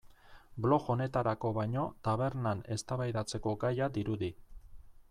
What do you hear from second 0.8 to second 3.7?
honetarako baino tabernan eztabaidatzeko